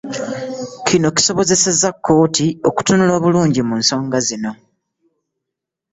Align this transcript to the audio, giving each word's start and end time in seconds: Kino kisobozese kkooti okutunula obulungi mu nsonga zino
Kino 0.87 1.07
kisobozese 1.15 1.89
kkooti 1.95 2.47
okutunula 2.67 3.11
obulungi 3.19 3.61
mu 3.67 3.75
nsonga 3.81 4.17
zino 4.27 4.51